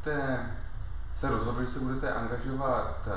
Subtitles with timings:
[0.00, 0.46] jste
[1.14, 3.10] se rozhodli, že se budete angažovat eh,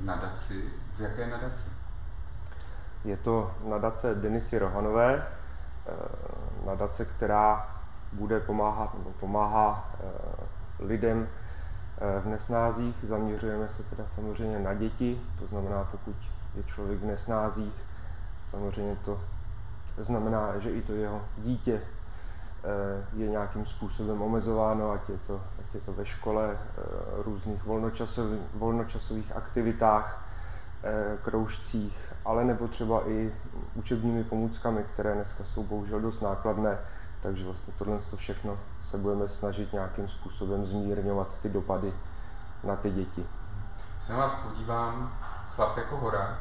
[0.00, 0.64] v nadaci.
[0.96, 1.68] V jaké nadaci?
[3.04, 5.26] Je to nadace Denisy Rohanové,
[5.86, 5.92] eh,
[6.66, 7.68] nadace, která
[8.12, 11.28] bude pomáhat nebo pomáhá eh, lidem
[12.20, 12.96] v nesnázích.
[13.02, 16.16] Zaměřujeme se teda samozřejmě na děti, to znamená, pokud
[16.54, 17.72] je člověk v nesnázích,
[18.50, 19.20] samozřejmě to
[19.98, 21.80] znamená, že i to jeho dítě
[23.12, 25.40] je nějakým způsobem omezováno, ať je to,
[25.74, 26.82] je to ve škole, eh,
[27.22, 30.24] různých volnočasových, volnočasových aktivitách,
[30.84, 33.34] eh, kroužcích, ale nebo třeba i
[33.74, 36.78] učebními pomůckami, které dneska jsou bohužel dost nákladné,
[37.22, 38.58] takže vlastně tohle to všechno
[38.90, 41.92] se budeme snažit nějakým způsobem zmírňovat ty dopady
[42.64, 43.26] na ty děti.
[43.96, 45.12] Když se na vás podívám,
[45.50, 46.38] chlap jako hora,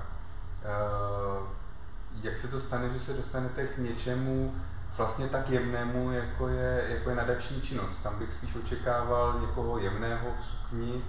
[2.21, 4.54] jak se to stane, že se dostanete k něčemu,
[4.97, 8.03] vlastně tak jemnému, jako je, jako je nadační činnost.
[8.03, 11.01] Tam bych spíš očekával někoho jemného v sukni uh,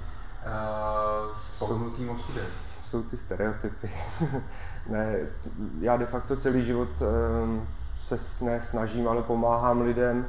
[1.37, 2.47] s pohnutým osudem.
[2.85, 3.91] Jsou ty stereotypy.
[4.89, 5.17] ne,
[5.81, 7.69] já de facto celý život um,
[8.03, 10.27] se ne snažím, ale pomáhám lidem.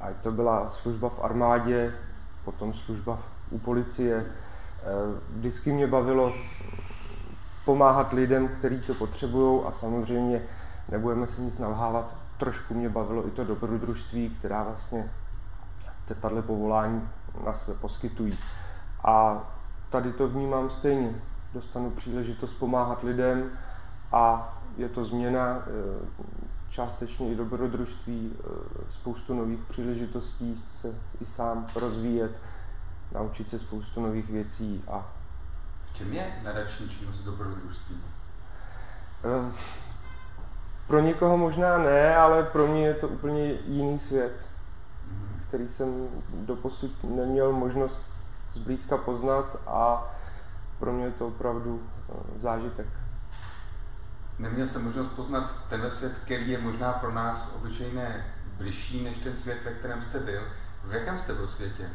[0.00, 1.94] Ať to byla služba v armádě,
[2.44, 3.18] potom služba
[3.50, 4.16] u policie.
[4.16, 6.32] Uh, vždycky mě bavilo
[7.64, 10.42] pomáhat lidem, kteří to potřebují a samozřejmě
[10.88, 15.10] nebudeme se nic nalhávat, trošku mě bavilo i to dobrodružství, která vlastně
[16.20, 17.08] tato povolání
[17.44, 18.38] nás poskytují.
[19.04, 19.42] A
[19.90, 21.14] tady to vnímám stejně.
[21.54, 23.50] Dostanu příležitost pomáhat lidem
[24.12, 26.26] a je to změna, eh,
[26.70, 28.44] částečně i dobrodružství, eh,
[28.92, 32.32] spoustu nových příležitostí se i sám rozvíjet,
[33.12, 35.06] naučit se spoustu nových věcí a
[35.92, 37.96] v čem je nadační činnost dobrodružství?
[40.86, 44.32] Pro někoho možná ne, ale pro mě je to úplně jiný svět,
[45.48, 48.00] který jsem doposud neměl možnost
[48.52, 50.14] zblízka poznat a
[50.78, 52.12] pro mě je to opravdu eh,
[52.42, 52.86] zážitek.
[54.38, 58.24] Neměl jsem možnost poznat tenhle svět, který je možná pro nás obyčejné
[58.58, 60.42] bližší než ten svět, ve kterém jste byl.
[60.84, 61.90] V jakém jste byl světě?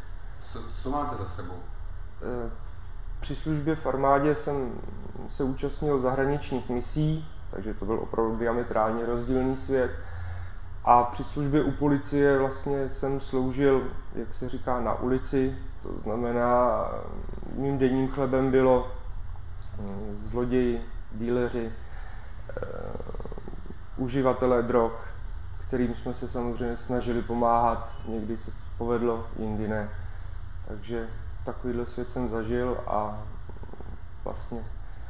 [0.51, 1.59] Co, co máte za sebou?
[2.21, 2.51] Eh,
[3.21, 4.71] při službě v armádě jsem
[5.29, 9.91] se účastnil zahraničních misí, takže to byl opravdu diametrálně rozdílný svět.
[10.85, 13.83] A při službě u policie vlastně jsem sloužil,
[14.15, 16.85] jak se říká, na ulici, to znamená,
[17.55, 18.91] mým denním chlebem bylo
[19.79, 21.71] mm, zloději, díleři,
[23.97, 24.91] uh, uživatelé drog,
[25.67, 29.89] kterým jsme se samozřejmě snažili pomáhat, někdy se povedlo, jindy ne.
[30.67, 31.07] Takže
[31.45, 33.23] takovýhle svět jsem zažil a
[34.23, 34.65] vlastně...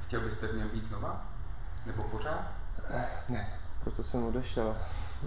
[0.08, 1.31] Chtěl byste v něm být znova?
[1.86, 2.46] Nebo pořád?
[3.30, 3.50] Ne,
[3.84, 4.76] proto jsem odešel.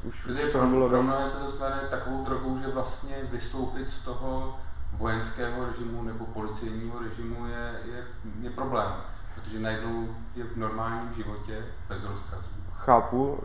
[0.03, 4.05] Už Protože pro, bylo pro mnohé se to stane takovou drogou, že vlastně vystoupit z
[4.05, 4.59] toho
[4.99, 8.05] vojenského režimu nebo policejního režimu je, je,
[8.43, 8.93] je problém,
[9.35, 12.49] protože najednou je v normálním životě bez rozkazu.
[12.77, 13.39] Chápu,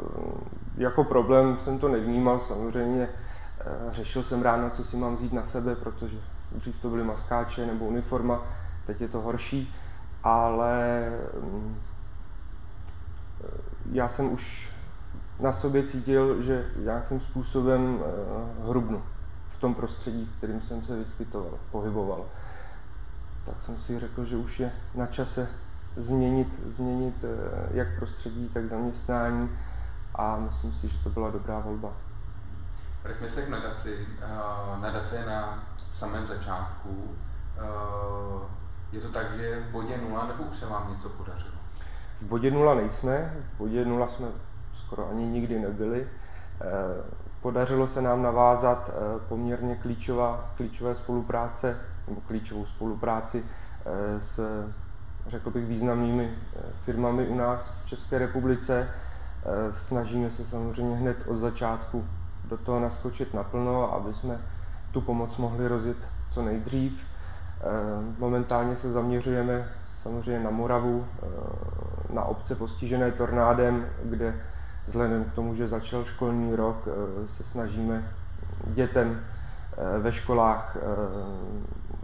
[0.78, 3.10] jako problém jsem to nevnímal, samozřejmě
[3.60, 6.18] eh, řešil jsem ráno, co si mám vzít na sebe, protože
[6.52, 8.42] dřív to byly maskáče nebo uniforma,
[8.88, 9.76] teď je to horší,
[10.24, 11.04] ale
[11.42, 11.78] mm,
[13.92, 14.70] já jsem už
[15.40, 19.04] na sobě cítil, že nějakým způsobem eh, hrubnu
[19.58, 22.26] v tom prostředí, v kterým jsem se vyskytoval, pohyboval.
[23.46, 25.48] Tak jsem si řekl, že už je na čase
[25.98, 29.50] změnit, změnit eh, jak prostředí, tak zaměstnání
[30.16, 31.94] a myslím si, že to byla dobrá volba.
[33.04, 34.08] Vraťme se k nadaci.
[34.22, 35.64] Eh, nadace je na
[35.94, 37.16] samém začátku.
[38.92, 41.59] Je to tak, že v bodě nula, nebo už se vám něco podařilo?
[42.22, 44.28] V bodě nula nejsme, v bodě nula jsme
[44.86, 46.08] skoro ani nikdy nebyli.
[46.62, 46.66] Eh,
[47.42, 53.44] podařilo se nám navázat eh, poměrně klíčová, klíčové spolupráce, nebo klíčovou spolupráci
[53.86, 54.66] eh, s,
[55.28, 56.32] řekl bych, významnými
[56.86, 58.90] firmami u nás v České republice.
[59.72, 62.06] Snažíme se samozřejmě hned od začátku
[62.50, 64.42] do toho naskočit naplno, aby jsme
[64.92, 65.98] tu pomoc mohli rozjet
[66.32, 67.06] co nejdřív.
[68.20, 69.70] Momentálně se zaměřujeme
[70.04, 71.26] samozřejmě na Moravu, eh,
[72.14, 74.36] na obce postižené tornádem, kde
[74.88, 78.12] vzhledem k tomu, že začal školní rok, eh, se snažíme
[78.68, 79.20] dětem
[79.78, 80.78] eh, ve školách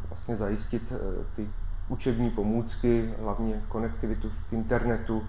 [0.09, 0.93] vlastně zajistit
[1.35, 1.49] ty
[1.89, 5.23] učební pomůcky, hlavně konektivitu k internetu,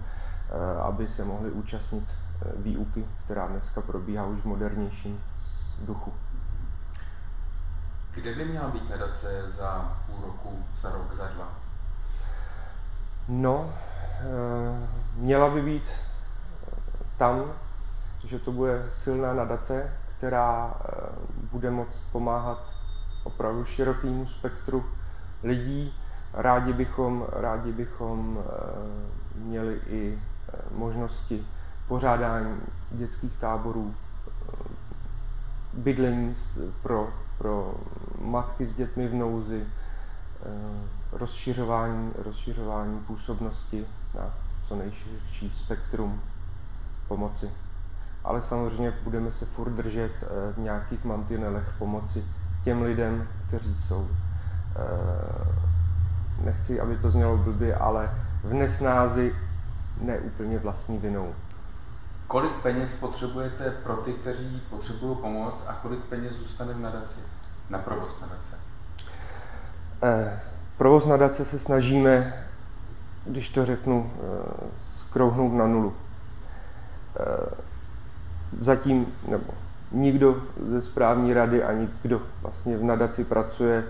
[0.81, 2.03] aby se mohli účastnit
[2.57, 5.19] výuky, která dneska probíhá už v modernějším
[5.85, 6.13] duchu.
[8.15, 11.66] Kde by měla být nadace za půl roku, za rok, za dva?
[13.27, 13.73] No,
[14.19, 15.83] eh, měla by být
[17.17, 17.43] tam,
[18.23, 20.91] že to bude silná nadace, která eh,
[21.51, 22.63] bude moct pomáhat
[23.23, 24.85] opravdu širokému spektru
[25.43, 25.93] lidí.
[26.33, 28.43] Rádi bychom, rádi bychom
[29.35, 30.19] měli i
[30.71, 31.45] možnosti
[31.87, 33.95] pořádání dětských táborů,
[35.73, 36.35] bydlení
[36.83, 37.73] pro, pro
[38.21, 39.65] matky s dětmi v nouzi,
[41.11, 43.85] rozšiřování, rozšiřování působnosti
[44.15, 44.33] na
[44.67, 46.21] co nejširší spektrum
[47.07, 47.49] pomoci.
[48.23, 52.25] Ale samozřejmě budeme se furt držet eh, v nějakých mantinelech pomoci
[52.63, 54.07] těm lidem, kteří jsou,
[54.75, 54.85] eh,
[56.43, 58.11] nechci, aby to znělo blbě, ale
[58.43, 59.35] v nesnázi
[60.01, 61.35] neúplně vlastní vinou.
[62.27, 67.19] Kolik peněz potřebujete pro ty, kteří potřebují pomoc a kolik peněz zůstane v nadaci,
[67.69, 68.57] na provoz nadace?
[70.03, 70.39] Eh,
[70.77, 72.33] provoz nadace se snažíme,
[73.25, 74.67] když to řeknu, eh,
[74.99, 75.93] skrouhnout na nulu.
[77.19, 77.55] Eh,
[78.59, 79.53] zatím, nebo
[79.91, 80.35] nikdo
[80.69, 83.83] ze správní rady ani kdo vlastně v nadaci pracuje,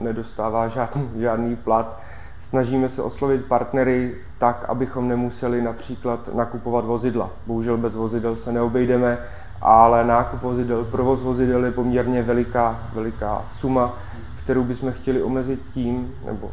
[0.00, 2.00] nedostává žádný, žádný plat.
[2.40, 7.30] Snažíme se oslovit partnery tak, abychom nemuseli například nakupovat vozidla.
[7.46, 9.18] Bohužel bez vozidel se neobejdeme,
[9.62, 13.94] ale nákup vozidel, provoz vozidel je poměrně veliká, veliká suma,
[14.42, 16.50] kterou bychom chtěli omezit tím, nebo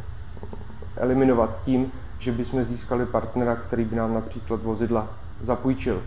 [0.96, 5.08] eliminovat tím, že bychom získali partnera, který by nám například vozidla
[5.44, 6.02] zapůjčil.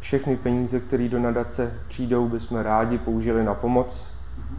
[0.00, 3.88] Všechny peníze, které do nadace přijdou, bychom rádi použili na pomoc,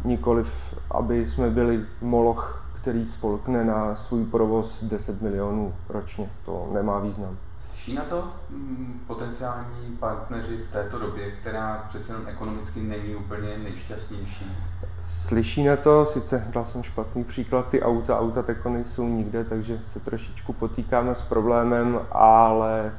[0.03, 6.30] nikoliv, aby jsme byli moloch, který spolkne na svůj provoz 10 milionů ročně.
[6.45, 7.38] To nemá význam.
[7.69, 13.57] Slyší na to mm, potenciální partneři v této době, která přece jenom ekonomicky není úplně
[13.57, 14.45] nejšťastnější?
[15.10, 19.80] Slyší na to, sice dal jsem špatný příklad, ty auta, auta teko nejsou nikde, takže
[19.92, 22.92] se trošičku potýkáme s problémem, ale e,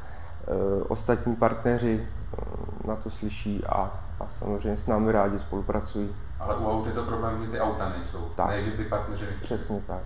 [0.88, 3.90] ostatní partneři e, na to slyší a,
[4.20, 6.14] a samozřejmě s námi rádi spolupracují.
[6.40, 8.48] Ale u aut je to problém, že ty auta nejsou, tak.
[8.48, 9.58] ne, že by partneři nechtěli.
[9.58, 10.02] Přesně tak.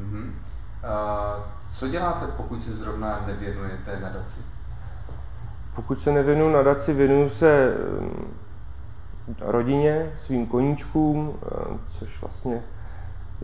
[0.00, 0.24] Uh-huh.
[0.24, 4.40] Uh, co děláte, pokud se zrovna nevěnujete nadaci?
[5.74, 7.74] Pokud se nevěnuju nadaci, věnuju se
[9.40, 11.48] rodině, svým koníčkům, eh,
[11.98, 12.62] což vlastně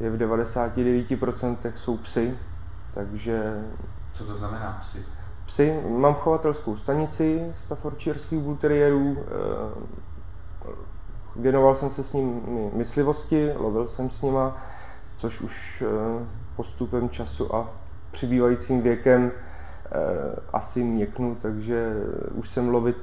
[0.00, 2.38] je v 99% jsou psy,
[2.94, 3.64] takže...
[4.14, 4.98] Co to znamená psy?
[5.46, 9.24] Psy, mám chovatelskou stanici Staffordshireských bulteriérů, eh,
[11.36, 12.40] věnoval jsem se s ním
[12.74, 14.56] myslivosti, lovil jsem s nima,
[15.18, 16.24] což už eh,
[16.56, 17.70] postupem času a
[18.10, 19.32] přibývajícím věkem
[20.52, 21.94] asi měknu, takže
[22.34, 22.96] už jsem lovit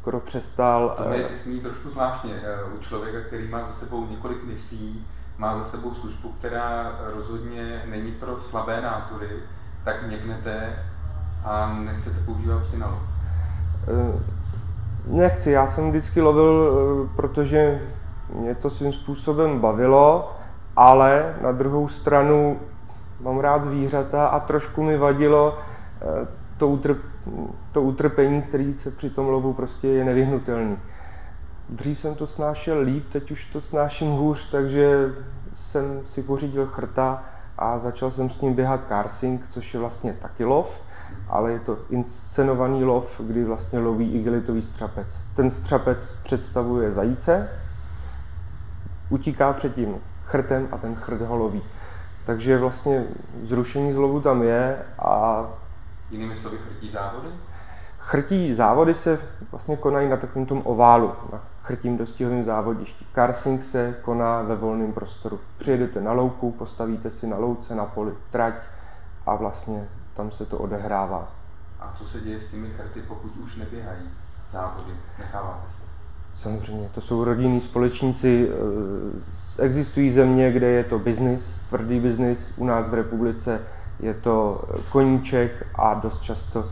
[0.00, 0.94] skoro přestal.
[0.98, 5.06] To mi sní trošku zvláštně eh, u člověka, který má za sebou několik misí,
[5.38, 9.28] má za sebou službu, která rozhodně není pro slabé nátury,
[9.84, 10.84] tak měknete
[11.44, 13.02] a nechcete používat psy na lov.
[13.88, 14.22] Eh,
[15.06, 17.80] nechci, já jsem vždycky lovil, eh, protože
[18.34, 20.32] mě to svým způsobem bavilo,
[20.76, 22.60] ale na druhou stranu
[23.20, 25.58] mám rád zvířata a trošku mi vadilo
[26.58, 26.98] to, utrp,
[27.72, 30.76] to utrpení, který se při tom lovu prostě je nevyhnutelný.
[31.68, 35.12] Dřív jsem to snášel líp, teď už to snáším hůř, takže
[35.56, 37.22] jsem si pořídil chrta
[37.58, 40.82] a začal jsem s ním běhat karsing, což je vlastně taky lov,
[41.28, 45.06] ale je to inscenovaný lov, kdy vlastně loví igelitový střapec.
[45.36, 47.48] Ten střapec představuje zajíce,
[49.10, 51.62] utíká před tím chrtem a ten chrt ho loví.
[52.26, 53.04] Takže vlastně
[53.44, 55.44] zrušení zlovu tam je a
[56.10, 57.28] Jinými slovy chrtí závody?
[57.98, 63.06] Chrtí závody se vlastně konají na takovém tom oválu, na chrtím dostihovém závodišti.
[63.12, 65.40] Karsing se koná ve volném prostoru.
[65.58, 68.54] Přijedete na louku, postavíte si na louce, na poli trať
[69.26, 71.28] a vlastně tam se to odehrává.
[71.80, 74.08] A co se děje s těmi chrty, pokud už neběhají
[74.52, 74.92] závody?
[75.18, 75.82] Necháváte se?
[76.42, 78.48] Samozřejmě, to jsou rodinní společníci.
[79.58, 82.52] Eh, existují země, kde je to biznis, tvrdý biznis.
[82.56, 83.60] U nás v republice
[84.00, 86.64] je to koníček a dost často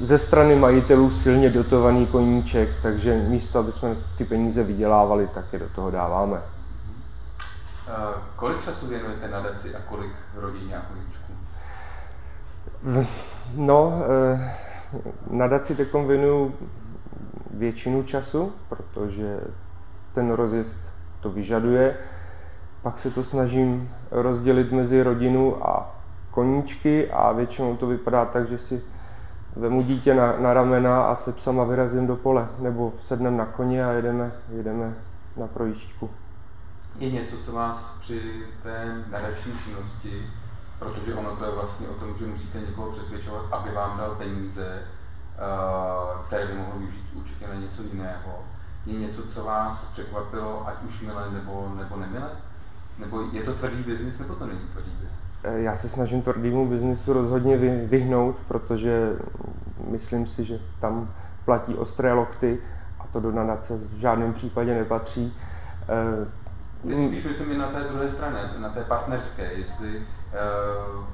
[0.00, 5.58] ze strany majitelů silně dotovaný koníček, takže místo, aby jsme ty peníze vydělávali, tak je
[5.58, 6.36] do toho dáváme.
[6.36, 6.42] Uh,
[8.36, 11.32] kolik času věnujete nadaci a kolik rodině a koníčků?
[13.54, 14.40] No, uh,
[15.30, 16.54] nadaci takom věnuju
[17.54, 19.40] většinu času, protože
[20.14, 20.78] ten rozjezd
[21.20, 21.96] to vyžaduje.
[22.82, 25.99] Pak se to snažím rozdělit mezi rodinu a
[26.30, 28.82] koníčky a většinou to vypadá tak, že si
[29.56, 33.84] vemu dítě na, na ramena a se psama vyrazím do pole, nebo sednem na koně
[33.84, 34.94] a jedeme, jedeme
[35.36, 36.10] na projížďku.
[36.98, 40.26] Je něco, co vás při té nadační činnosti,
[40.78, 44.78] protože ono to je vlastně o tom, že musíte někoho přesvědčovat, aby vám dal peníze,
[44.78, 48.44] eh, které by mohl využít určitě na něco jiného,
[48.86, 52.30] je něco, co vás překvapilo, ať už milé nebo, nebo nemilé?
[52.98, 55.29] Nebo je to tvrdý biznis, nebo to není tvrdý biznis?
[55.44, 57.56] Eh, já se snažím tvrdému biznisu rozhodně
[57.86, 59.12] vyhnout, protože
[59.90, 61.08] myslím si, že tam
[61.44, 62.58] platí ostré lokty
[63.00, 65.36] a to do nadace v žádném případě nepatří.
[65.88, 66.40] Eh,
[66.88, 71.04] Teď spíš myslím i na té druhé straně, na té partnerské, jestli uh,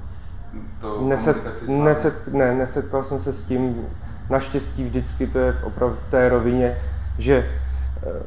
[0.81, 3.87] to Neset, neset, ne, nesetkal jsem se s tím,
[4.29, 6.77] naštěstí vždycky to je v opravdu té rovině,
[7.19, 7.59] že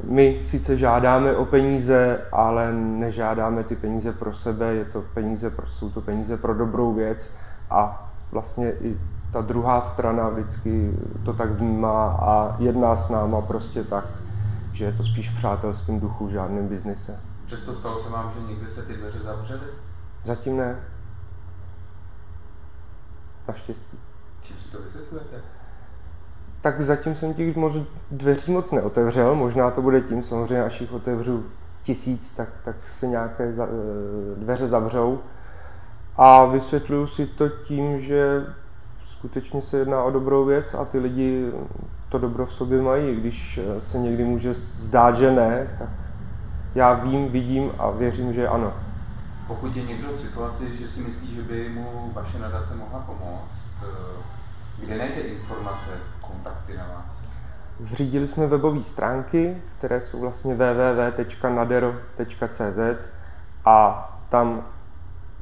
[0.04, 5.90] my sice žádáme o peníze, ale nežádáme ty peníze pro sebe, je to peníze, jsou
[5.90, 7.36] to peníze pro dobrou věc
[7.70, 8.96] a vlastně i
[9.32, 10.92] ta druhá strana vždycky
[11.24, 14.04] to tak vnímá a jedná s náma prostě tak,
[14.72, 17.20] že je to spíš v přátelském duchu, v žádném biznise.
[17.46, 19.66] Přesto stalo se vám, že někdy se ty dveře zavřely?
[20.26, 20.76] Zatím ne.
[23.48, 23.98] Naštěstí.
[24.42, 25.36] Čím si to vysvětlujete?
[26.62, 27.72] Tak zatím jsem těch moc
[28.10, 31.44] dveří moc neotevřel, možná to bude tím, samozřejmě až jich otevřu
[31.82, 33.68] tisíc, tak, tak se nějaké za, eh,
[34.36, 35.18] dveře zavřou.
[36.16, 38.46] A vysvětluju si to tím, že
[39.06, 41.52] skutečně se jedná o dobrou věc a ty lidi
[42.08, 45.88] to dobro v sobě mají, když eh, se někdy může zdát, že ne, tak
[46.74, 48.72] já vím, vidím a věřím, že ano.
[49.46, 53.50] Pokud je někdo v situaci, že si myslí, že by mu vaše nadace mohla pomoct,
[53.82, 54.39] eh,
[54.80, 57.04] kde najde informace, kontakty na vás?
[57.80, 61.98] Zřídili jsme webové stránky, které jsou vlastně www.nadero.cz
[63.64, 64.62] a tam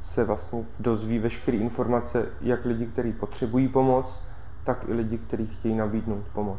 [0.04, 4.20] se vlastně dozví veškeré informace, jak lidi, kteří potřebují pomoc,
[4.64, 6.58] tak i lidi, kteří chtějí nabídnout pomoc.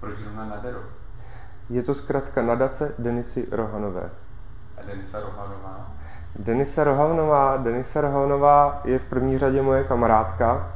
[0.00, 0.78] Proč zrovna Nadero?
[1.70, 4.10] Je to zkrátka nadace Denisy Rohanové.
[4.78, 5.90] A Denisa Rohanová?
[6.38, 10.72] Denisa Rohanová, Denisa Rohanová je v první řadě moje kamarádka,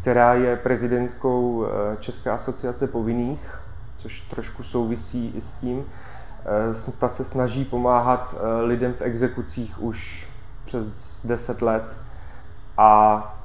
[0.00, 3.58] která je prezidentkou eh, České asociace povinných,
[3.98, 5.84] což trošku souvisí i s tím.
[6.86, 10.28] Eh, ta se snaží pomáhat eh, lidem v exekucích už
[10.66, 10.86] přes
[11.24, 11.82] 10 let
[12.78, 13.36] a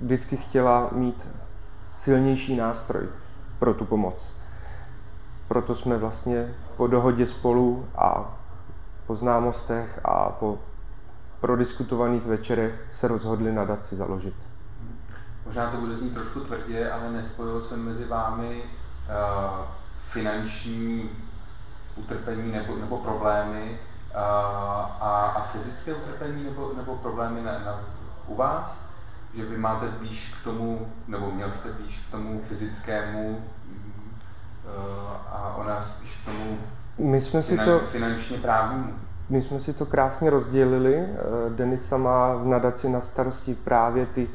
[0.00, 1.28] vždycky chtěla mít
[1.94, 3.08] silnější nástroj
[3.58, 4.32] pro tu pomoc.
[5.48, 8.34] Proto jsme vlastně po dohodě spolu a
[9.06, 10.58] po známostech a po
[11.40, 14.45] prodiskutovaných večerech se rozhodli nadaci založit
[15.46, 19.64] možná to bude znít trošku tvrdě, ale nespojil jsem mezi vámi uh,
[19.98, 21.10] finanční
[21.96, 24.20] utrpení nebo, nebo problémy uh,
[25.00, 27.80] a, a fyzické utrpení nebo, nebo problémy na, na,
[28.26, 28.78] u vás?
[29.34, 33.42] Že vy máte blíž k tomu, nebo měl jste blíž k tomu fyzickému uh,
[35.30, 36.58] a ona spíš k tomu
[36.98, 38.92] my jsme finan, si to, finančně právnímu.
[39.30, 41.06] My jsme si to krásně rozdělili.
[41.48, 44.28] Denisa má v nadaci na starosti právě ty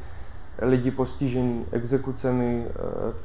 [0.58, 2.66] lidi postižení exekucemi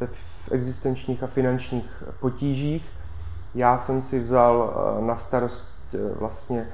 [0.01, 0.07] eh,
[0.45, 2.89] v existenčních a finančních potížích.
[3.55, 6.67] Já jsem si vzal eh, na starost eh, vlastně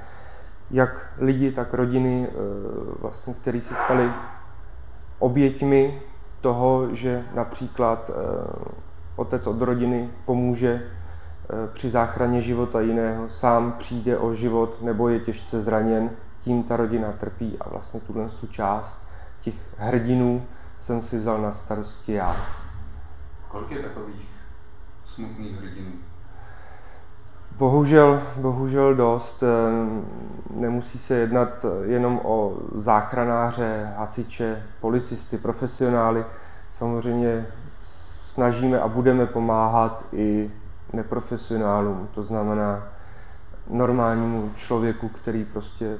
[0.70, 2.28] jak lidi, tak rodiny,
[3.00, 4.10] vlastně, kteří se stali
[5.18, 6.02] oběťmi
[6.40, 8.10] toho, že například
[9.16, 10.82] otec od rodiny pomůže
[11.72, 16.10] při záchraně života jiného, sám přijde o život nebo je těžce zraněn,
[16.44, 19.04] tím ta rodina trpí a vlastně tuhle tu část
[19.44, 20.46] těch hrdinů
[20.82, 22.36] jsem si vzal na starosti já.
[23.48, 24.28] Kolik je takových
[25.06, 25.92] smutných hrdinů?
[27.58, 29.42] Bohužel, bohužel dost.
[29.42, 29.46] Eh,
[30.60, 31.48] nemusí se jednat
[31.84, 36.24] jenom o záchranáře, hasiče, policisty, profesionály.
[36.72, 37.46] Samozřejmě
[38.28, 40.50] snažíme a budeme pomáhat i
[40.92, 42.82] neprofesionálům, to znamená
[43.70, 45.96] normálnímu člověku, který prostě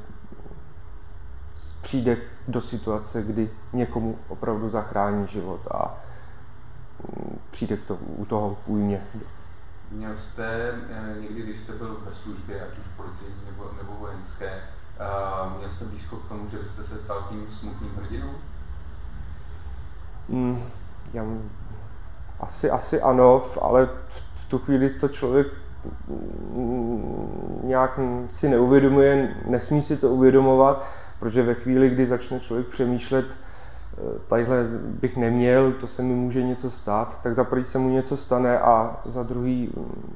[1.84, 2.16] přijde
[2.48, 5.94] do situace, kdy někomu opravdu zachrání život a
[7.08, 9.00] mm, přijde k tomu, u toho k újmě.
[9.90, 14.60] Měl jste eh, někdy, když jste byl ve službě, ať už policejní nebo, nebo vojenské,
[15.00, 18.30] uh, měl jste blízko k tomu, že byste se stal tím smutným hrdinou?
[20.28, 20.62] Mm,
[21.12, 21.24] já,
[22.40, 23.86] asi, asi ano, ale
[24.34, 25.46] v tu chvíli to člověk
[26.08, 28.00] mm, nějak
[28.32, 30.84] si neuvědomuje, nesmí si to uvědomovat,
[31.20, 34.64] Protože ve chvíli, kdy začne člověk přemýšlet, eh, tadyhle
[35.00, 38.58] bych neměl, to se mi může něco stát, tak za prvý se mu něco stane
[38.58, 40.14] a za druhý mm,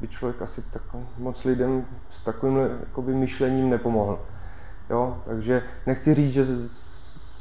[0.00, 0.82] by člověk asi tak
[1.18, 4.18] moc lidem s takovým jakoby, myšlením nepomohl.
[4.90, 5.16] Jo?
[5.26, 6.46] Takže nechci říct, že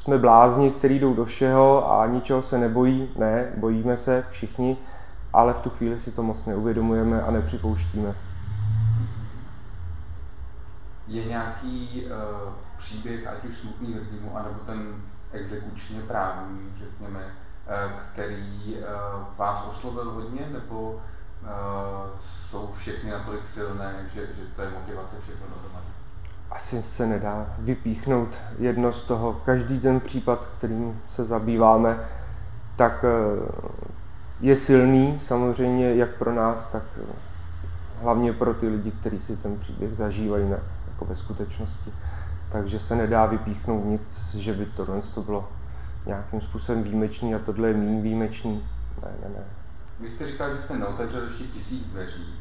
[0.09, 3.09] jsme blázni, kteří jdou do všeho a ničeho se nebojí.
[3.17, 4.77] Ne, bojíme se všichni,
[5.33, 8.15] ale v tu chvíli si to moc neuvědomujeme a nepřipouštíme.
[11.07, 14.95] Je nějaký uh příběh, ať už smutný hrdinu, anebo ten
[15.31, 17.19] exekučně právní, řekněme,
[17.67, 18.85] eh, který eh,
[19.37, 21.01] vás oslovil hodně, nebo
[22.23, 25.85] jsou všechny natolik silné, že, že to je motivace všechno dohromady?
[26.51, 29.33] Asi se nedá vypíchnout jedno z toho.
[29.45, 32.07] Každý ten případ, kterým se zabýváme,
[32.75, 33.05] tak
[34.41, 36.83] je silný samozřejmě jak pro nás, tak
[38.01, 40.57] hlavně pro ty lidi, kteří si ten příběh zažívají na,
[40.91, 41.93] jako ve skutečnosti.
[42.51, 45.49] Takže se nedá vypíchnout nic, že by tohle to bylo
[46.05, 48.63] nějakým způsobem výjimečný a tohle je méně výjimečný.
[49.03, 49.43] Ne, ne, ne.
[49.99, 52.33] Vy jste říkal, že jste neotevřel ještě tisíc dveří.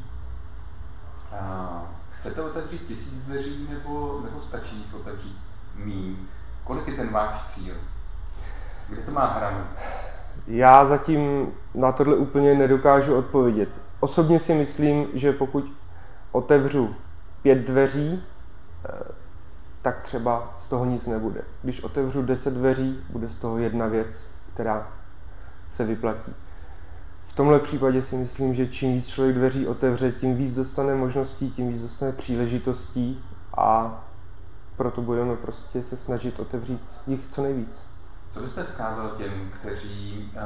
[1.39, 5.37] A chcete otevřít tisíc dveří nebo, nebo stačí jich otevřít
[5.75, 6.15] míň?
[6.63, 7.75] Kolik je ten váš cíl?
[8.89, 9.63] Kde to má hranu?
[10.47, 13.69] Já zatím na tohle úplně nedokážu odpovědět.
[13.99, 15.65] Osobně si myslím, že pokud
[16.31, 16.95] otevřu
[17.41, 18.23] pět dveří,
[18.85, 19.18] eh,
[19.81, 21.41] tak třeba z toho nic nebude.
[21.63, 24.07] Když otevřu deset dveří, bude z toho jedna věc,
[24.53, 24.87] která
[25.75, 26.33] se vyplatí.
[27.27, 31.51] V tomhle případě si myslím, že čím víc člověk dveří otevře, tím víc dostane možností,
[31.51, 33.23] tím víc dostane příležitostí
[33.57, 33.99] a
[34.77, 37.89] proto budeme prostě se snažit otevřít jich co nejvíc.
[38.33, 40.41] Co byste vzkázal těm, kteří, eh,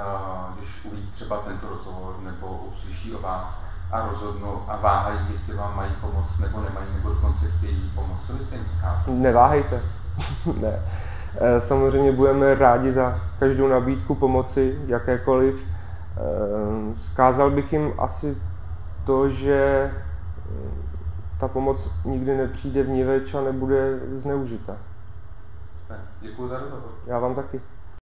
[0.57, 3.53] když uvidí třeba tento rozhovor nebo uslyší o vás
[3.93, 8.33] a rozhodnou a váhají, jestli vám mají pomoct nebo nemají, nebo dokonce chtějí pomoct, co
[8.33, 9.03] byste jim vzkázal?
[9.07, 9.81] Neváhejte.
[10.61, 10.79] ne.
[11.37, 15.67] Eh, samozřejmě budeme rádi za každou nabídku pomoci, jakékoliv.
[16.17, 16.19] Eh,
[17.03, 18.37] vzkázal bych jim asi
[19.05, 19.91] to, že
[21.39, 23.03] ta pomoc nikdy nepřijde v ní
[23.37, 24.73] a nebude zneužita.
[26.21, 26.91] Děkuji za rozhovor.
[27.05, 27.61] Já vám taky.